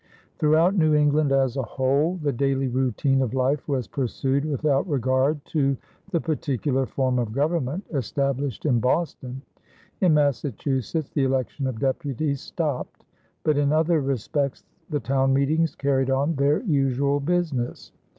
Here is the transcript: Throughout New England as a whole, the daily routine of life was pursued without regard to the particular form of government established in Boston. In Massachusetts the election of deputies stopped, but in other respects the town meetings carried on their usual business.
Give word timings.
Throughout 0.39 0.75
New 0.75 0.95
England 0.95 1.31
as 1.31 1.55
a 1.57 1.61
whole, 1.61 2.17
the 2.23 2.31
daily 2.33 2.67
routine 2.67 3.21
of 3.21 3.35
life 3.35 3.67
was 3.67 3.87
pursued 3.87 4.45
without 4.45 4.89
regard 4.89 5.45
to 5.53 5.77
the 6.09 6.19
particular 6.19 6.87
form 6.87 7.19
of 7.19 7.33
government 7.33 7.85
established 7.93 8.65
in 8.65 8.79
Boston. 8.79 9.43
In 9.99 10.15
Massachusetts 10.15 11.11
the 11.13 11.23
election 11.25 11.67
of 11.67 11.79
deputies 11.79 12.41
stopped, 12.41 13.05
but 13.43 13.59
in 13.59 13.71
other 13.71 14.01
respects 14.01 14.63
the 14.89 14.99
town 14.99 15.35
meetings 15.35 15.75
carried 15.75 16.09
on 16.09 16.33
their 16.33 16.63
usual 16.63 17.19
business. 17.19 17.91